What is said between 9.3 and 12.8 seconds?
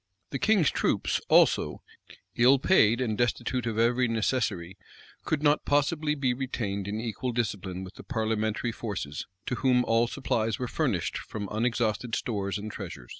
to whom all supplies were furnished from unexhausted stores and